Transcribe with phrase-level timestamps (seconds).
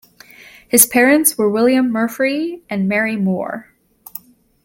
[0.67, 3.71] His parents were William Murfree and Mary Moore.